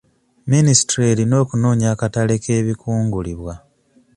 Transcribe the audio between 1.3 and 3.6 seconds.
okunoonya akatale k'ebikungulibwa.